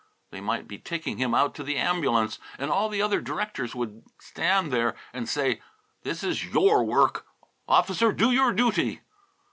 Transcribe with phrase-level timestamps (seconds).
[0.31, 4.01] They might be taking him out to the ambulance, and all the other directors would
[4.17, 5.61] stand there and say,
[6.01, 7.27] "This is your work.
[7.67, 9.01] Officer, do your duty!"